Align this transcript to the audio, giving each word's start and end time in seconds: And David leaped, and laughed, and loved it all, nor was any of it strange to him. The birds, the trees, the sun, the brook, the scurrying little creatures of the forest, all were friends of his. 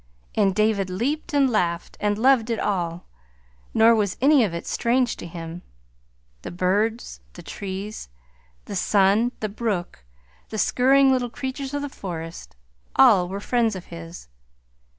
And 0.33 0.55
David 0.55 0.89
leaped, 0.89 1.31
and 1.31 1.47
laughed, 1.47 1.95
and 1.99 2.17
loved 2.17 2.49
it 2.49 2.57
all, 2.59 3.05
nor 3.71 3.93
was 3.93 4.17
any 4.19 4.43
of 4.43 4.51
it 4.51 4.65
strange 4.65 5.15
to 5.17 5.27
him. 5.27 5.61
The 6.41 6.49
birds, 6.49 7.19
the 7.33 7.43
trees, 7.43 8.09
the 8.65 8.75
sun, 8.75 9.31
the 9.41 9.47
brook, 9.49 10.03
the 10.49 10.57
scurrying 10.57 11.11
little 11.11 11.29
creatures 11.29 11.75
of 11.75 11.83
the 11.83 11.87
forest, 11.87 12.55
all 12.95 13.29
were 13.29 13.39
friends 13.39 13.75
of 13.75 13.85
his. 13.93 14.27